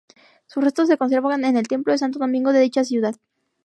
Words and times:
Sus 0.47 0.63
restos 0.63 0.87
se 0.87 0.97
conservan 0.97 1.45
en 1.45 1.55
el 1.57 1.67
templo 1.67 1.93
de 1.93 1.99
Santo 1.99 2.17
Domingo 2.17 2.51
de 2.53 2.61
dicha 2.61 2.83
ciudad. 2.83 3.13